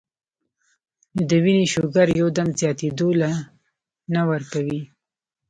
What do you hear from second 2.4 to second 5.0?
زياتېدو له نۀ ورکوي-